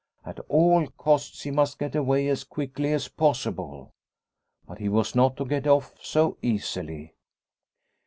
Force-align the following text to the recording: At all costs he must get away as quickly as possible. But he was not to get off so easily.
At 0.25 0.39
all 0.49 0.87
costs 0.97 1.43
he 1.43 1.51
must 1.51 1.77
get 1.77 1.93
away 1.93 2.27
as 2.27 2.43
quickly 2.43 2.91
as 2.91 3.07
possible. 3.07 3.91
But 4.67 4.79
he 4.79 4.89
was 4.89 5.13
not 5.13 5.37
to 5.37 5.45
get 5.45 5.67
off 5.67 5.93
so 6.03 6.37
easily. 6.41 7.13